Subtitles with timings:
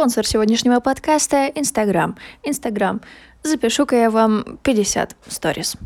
[0.00, 2.16] Спонсор сегодняшнего подкаста— Инстаграм.
[2.42, 3.02] Инстаграм.
[3.42, 5.76] Запишу-ка я вам 50 сторис.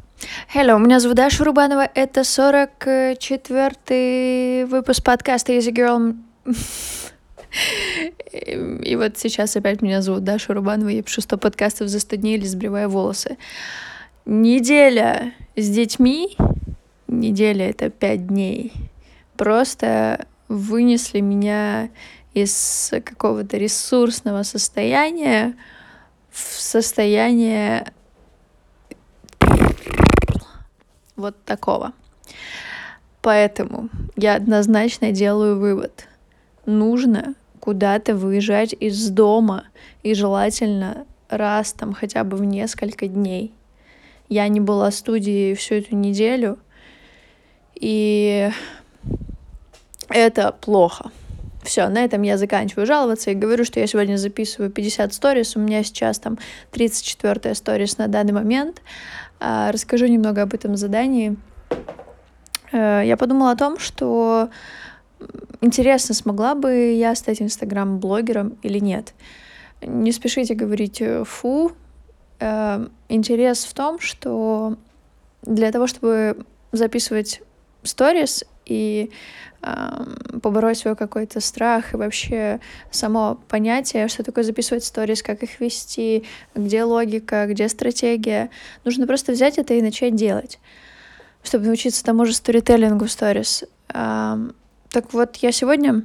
[0.54, 6.14] Hello, меня зовут Даша Рубанова, это 44-й выпуск подкаста Easy Girl.
[8.84, 12.36] И вот сейчас опять меня зовут Даша Рубанова, я пишу 100 подкастов за 100 дней
[12.36, 13.36] или сбривая волосы.
[14.26, 16.36] Неделя с детьми,
[17.08, 18.72] неделя— это 5 дней,
[19.36, 21.88] просто вынесли меня
[22.34, 25.54] из какого-то ресурсного состояния
[26.30, 27.92] в состояние
[31.16, 31.92] вот такого.
[33.22, 36.08] Поэтому я однозначно делаю вывод.
[36.66, 39.64] Нужно куда-то выезжать из дома
[40.02, 43.54] и желательно раз там хотя бы в несколько дней.
[44.28, 46.58] Я не была в студии всю эту неделю,
[47.74, 48.50] и
[50.08, 51.10] это плохо.
[51.64, 55.60] Все, на этом я заканчиваю жаловаться и говорю, что я сегодня записываю 50 сторис, у
[55.60, 56.38] меня сейчас там
[56.72, 58.82] 34 сторис на данный момент.
[59.40, 61.36] А, расскажу немного об этом задании.
[62.72, 64.50] Э, я подумала о том, что
[65.60, 69.14] интересно, смогла бы я стать инстаграм-блогером или нет.
[69.80, 71.72] Не спешите говорить э, «фу».
[72.40, 74.76] Э, интерес в том, что
[75.42, 77.42] для того, чтобы записывать
[77.82, 79.10] сторис и
[80.42, 86.24] побороть свой какой-то страх и вообще само понятие, что такое записывать сторис, как их вести,
[86.54, 88.50] где логика, где стратегия.
[88.84, 90.58] Нужно просто взять это и начать делать,
[91.42, 93.64] чтобы научиться тому же сторителлингу в сторис.
[93.88, 96.02] Так вот, я сегодня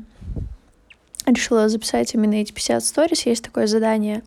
[1.25, 3.25] решила записать именно эти 50 сторис.
[3.25, 4.23] Есть такое задание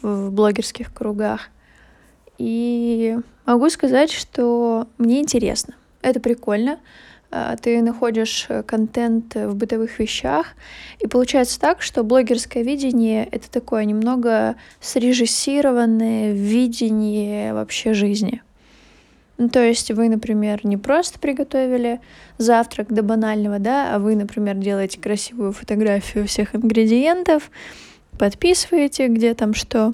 [0.00, 1.48] в блогерских кругах.
[2.38, 5.74] И могу сказать, что мне интересно.
[6.06, 6.78] Это прикольно.
[7.32, 10.54] А, ты находишь э, контент в бытовых вещах,
[11.00, 18.40] и получается так, что блогерское видение— это такое немного срежиссированное видение вообще жизни.
[19.36, 22.00] Ну, то есть вы, например, не просто приготовили
[22.38, 27.50] завтрак до банального, да, а вы, например, делаете красивую фотографию всех ингредиентов,
[28.16, 29.92] подписываете, где там что,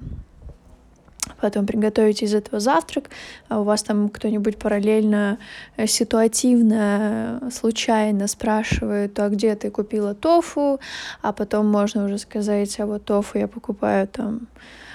[1.43, 3.11] потом приготовите из этого завтрак,
[3.49, 5.39] а у вас там кто-нибудь параллельно,
[5.77, 10.79] э, ситуативно, случайно спрашивает, а где ты купила тофу,
[11.21, 14.47] а потом можно уже сказать, а вот тофу я покупаю там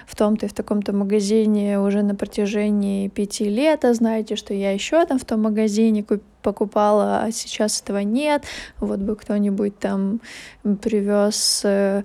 [0.08, 4.72] в том-то и в таком-то магазине уже на протяжении пяти лет, а знаете, что я
[4.72, 6.06] еще там в том магазине
[6.42, 8.46] покупала, а сейчас этого нет.
[8.80, 10.22] Вот бы кто-нибудь там
[10.64, 12.04] привез э,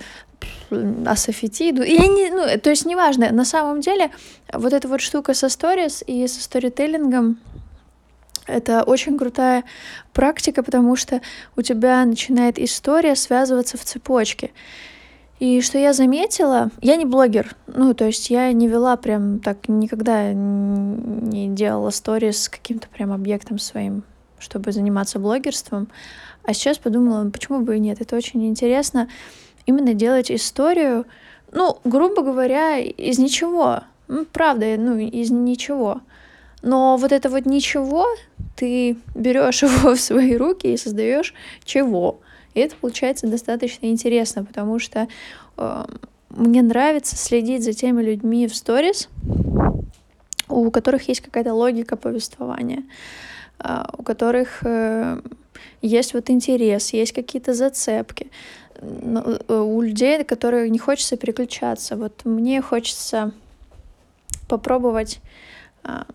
[1.06, 1.82] асофетиду.
[1.82, 4.10] Я не, ну, то есть неважно, на самом деле
[4.52, 7.38] вот эта вот штука со сторис и со сторителлингом,
[8.46, 9.64] это очень крутая
[10.12, 11.20] практика, потому что
[11.56, 14.50] у тебя начинает история связываться в цепочке.
[15.38, 19.68] И что я заметила, я не блогер, ну, то есть я не вела прям так,
[19.68, 24.04] никогда не делала сторис с каким-то прям объектом своим,
[24.38, 25.88] чтобы заниматься блогерством.
[26.44, 29.08] А сейчас подумала, почему бы и нет, это очень интересно
[29.66, 31.06] именно делать историю,
[31.52, 33.80] ну, грубо говоря, из ничего.
[34.08, 36.00] Ну, правда, ну, из ничего.
[36.62, 38.06] Но вот это вот ничего,
[38.56, 41.34] ты берешь его в свои руки и создаешь
[41.64, 42.20] чего.
[42.54, 45.08] И это получается достаточно интересно, потому что
[45.56, 45.84] э,
[46.30, 49.08] мне нравится следить за теми людьми в сторис,
[50.48, 52.84] у которых есть какая-то логика повествования,
[53.58, 55.20] э, у которых э,
[55.80, 58.30] есть вот интерес, есть какие-то зацепки.
[58.76, 61.96] Э, у людей, которые не хочется переключаться.
[61.96, 63.32] Вот мне хочется
[64.48, 65.20] попробовать
[65.84, 66.06] а,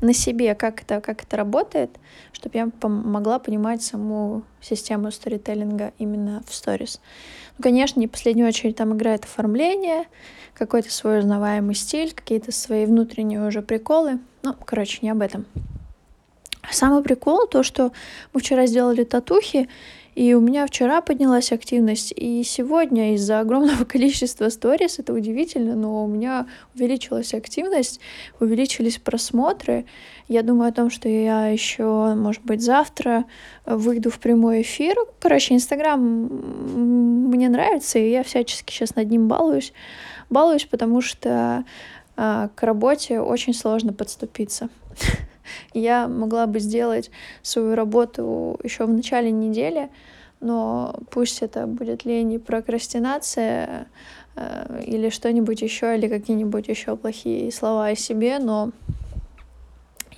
[0.00, 1.90] на себе, как это, как это работает,
[2.32, 7.00] чтобы я могла понимать саму систему сторителлинга именно в сторис.
[7.58, 10.04] Ну, конечно, не в последнюю очередь там играет оформление,
[10.54, 14.18] какой-то свой узнаваемый стиль, какие-то свои внутренние уже приколы.
[14.42, 15.44] Ну, короче, не об этом.
[16.70, 17.92] Самый прикол то, что
[18.32, 19.68] мы вчера сделали татухи,
[20.20, 26.04] и у меня вчера поднялась активность, и сегодня из-за огромного количества сторис, это удивительно, но
[26.04, 28.00] у меня увеличилась активность,
[28.38, 29.86] увеличились просмотры.
[30.28, 33.24] Я думаю о том, что я еще, может быть, завтра
[33.64, 34.94] выйду в прямой эфир.
[35.20, 39.72] Короче, Инстаграм мне нравится, и я всячески сейчас над ним балуюсь.
[40.28, 41.64] Балуюсь, потому что
[42.18, 44.68] а, к работе очень сложно подступиться.
[45.74, 47.10] Я могла бы сделать
[47.42, 49.90] свою работу еще в начале недели,
[50.40, 53.88] но пусть это будет лень и прокрастинация
[54.36, 58.72] э, или что-нибудь еще, или какие-нибудь еще плохие слова о себе, но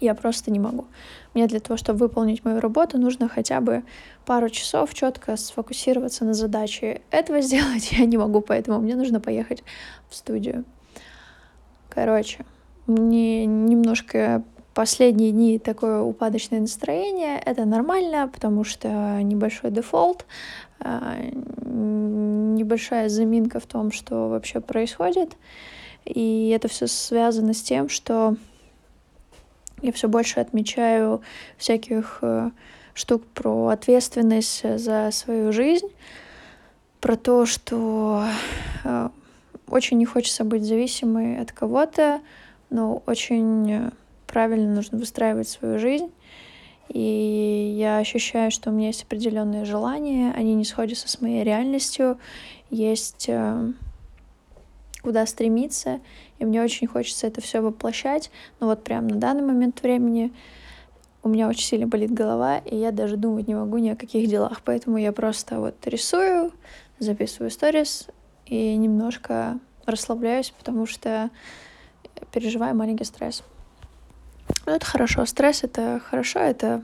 [0.00, 0.86] Я просто не могу.
[1.32, 3.84] Мне для того, чтобы выполнить мою работу, нужно хотя бы
[4.26, 7.02] пару часов четко сфокусироваться на задаче.
[7.12, 9.62] Этого сделать я не могу, поэтому мне нужно поехать
[10.10, 10.64] в студию.
[11.88, 12.44] Короче,
[12.88, 14.42] мне немножко
[14.74, 17.38] последние дни такое упадочное настроение.
[17.38, 20.24] Это нормально, потому что небольшой дефолт,
[20.80, 21.16] а,
[21.64, 25.36] небольшая заминка в том, что вообще происходит.
[26.04, 28.36] И это все связано с тем, что
[29.82, 31.22] я все больше отмечаю
[31.56, 32.50] всяких э,
[32.94, 35.88] штук про ответственность за свою жизнь,
[37.00, 38.24] про то, что
[38.84, 39.08] э,
[39.68, 42.20] очень не хочется быть зависимой от кого-то,
[42.70, 43.90] но очень
[44.32, 46.10] правильно нужно выстраивать свою жизнь.
[46.88, 52.18] И я ощущаю, что у меня есть определенные желания, они не сходятся с моей реальностью,
[52.70, 53.72] есть э,
[55.02, 56.00] куда стремиться,
[56.38, 58.30] и мне очень хочется это все воплощать.
[58.60, 60.32] Но вот прямо на данный момент времени
[61.22, 64.28] у меня очень сильно болит голова, и я даже думать не могу ни о каких
[64.28, 64.62] делах.
[64.64, 66.52] Поэтому я просто вот рисую,
[66.98, 68.08] записываю сторис
[68.46, 71.30] и немножко расслабляюсь, потому что
[72.32, 73.44] переживаю маленький стресс.
[74.66, 75.26] Но это хорошо.
[75.26, 76.82] Стресс— это хорошо, это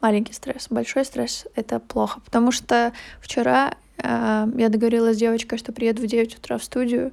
[0.00, 0.68] маленький стресс.
[0.70, 2.20] Большой стресс— это плохо.
[2.20, 7.12] Потому что вчера э, я договорилась с девочкой, что приеду в 9 утра в студию,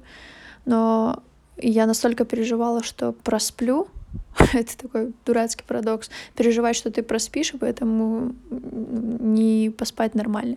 [0.64, 1.22] но
[1.56, 3.88] я настолько переживала, что просплю.
[4.52, 6.10] это такой дурацкий парадокс.
[6.34, 10.56] Переживать, что ты проспишь, и поэтому не поспать нормально.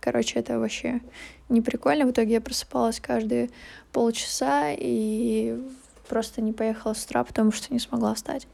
[0.00, 1.00] Короче, это вообще
[1.48, 2.06] не прикольно.
[2.06, 3.50] В итоге я просыпалась каждые
[3.92, 5.58] полчаса и
[6.10, 8.48] просто не поехала с утра, потому что не смогла встать.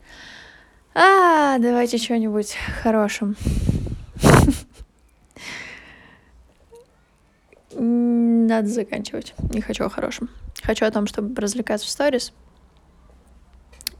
[0.94, 3.34] А, давайте что-нибудь хорошим.
[7.72, 9.34] Надо заканчивать.
[9.52, 10.28] Не хочу о хорошем.
[10.62, 12.32] Хочу о том, чтобы развлекаться в сторис.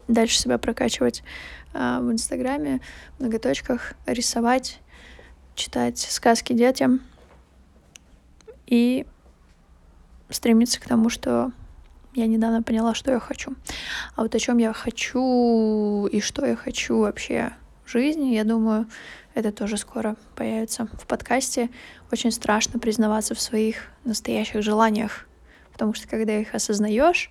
[0.07, 1.23] Дальше себя прокачивать
[1.73, 2.83] а, в Инстаграме,
[3.19, 4.81] в ноготочках, рисовать,
[5.55, 7.01] читать сказки детям
[8.67, 9.07] и
[10.29, 11.53] стремиться к тому, что
[12.17, 13.55] я недавно поняла, что я хочу.
[14.15, 17.53] А вот о чем я хочу и что я хочу вообще
[17.85, 18.87] в жизни, я думаю,
[19.35, 21.69] это тоже скоро появится в подкасте.
[22.11, 25.27] Очень страшно признаваться в своих настоящих желаниях,
[25.73, 27.31] потому что когда их осознаешь,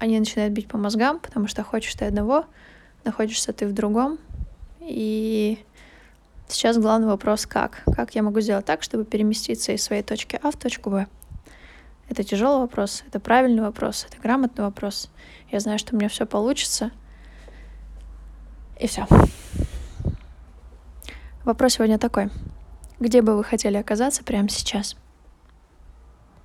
[0.00, 2.46] они начинают бить по мозгам, потому что хочешь ты одного,
[3.04, 4.18] находишься ты в другом.
[4.80, 5.58] И
[6.48, 7.82] сейчас главный вопрос, как?
[7.94, 11.06] Как я могу сделать так, чтобы переместиться из своей точки А в точку Б?
[12.08, 15.10] Это тяжелый вопрос, это правильный вопрос, это грамотный вопрос.
[15.50, 16.90] Я знаю, что у меня все получится.
[18.78, 19.06] И все.
[21.44, 22.30] Вопрос сегодня такой.
[23.00, 24.96] Где бы вы хотели оказаться прямо сейчас?